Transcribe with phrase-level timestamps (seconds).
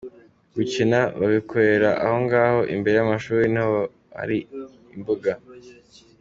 [0.55, 3.77] Gukina, babikorera aho ngaho imbere y’amashuri niho
[4.17, 4.37] hari
[4.95, 5.31] imbuga.